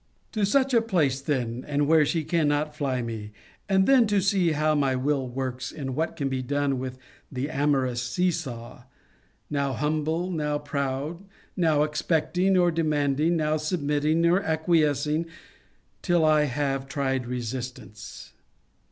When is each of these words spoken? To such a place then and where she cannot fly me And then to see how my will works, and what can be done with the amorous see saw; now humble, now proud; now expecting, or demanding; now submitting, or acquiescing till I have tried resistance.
To 0.31 0.45
such 0.47 0.73
a 0.73 0.81
place 0.81 1.21
then 1.21 1.63
and 1.67 1.87
where 1.87 2.05
she 2.07 2.23
cannot 2.23 2.75
fly 2.75 3.03
me 3.03 3.33
And 3.69 3.85
then 3.85 4.07
to 4.07 4.19
see 4.19 4.53
how 4.53 4.73
my 4.73 4.95
will 4.95 5.27
works, 5.29 5.71
and 5.71 5.95
what 5.95 6.15
can 6.15 6.27
be 6.27 6.41
done 6.41 6.79
with 6.79 6.97
the 7.31 7.51
amorous 7.51 8.01
see 8.01 8.31
saw; 8.31 8.85
now 9.51 9.73
humble, 9.73 10.31
now 10.31 10.57
proud; 10.57 11.23
now 11.55 11.83
expecting, 11.83 12.57
or 12.57 12.71
demanding; 12.71 13.37
now 13.37 13.57
submitting, 13.57 14.25
or 14.25 14.41
acquiescing 14.41 15.27
till 16.01 16.25
I 16.25 16.45
have 16.45 16.87
tried 16.87 17.27
resistance. 17.27 18.33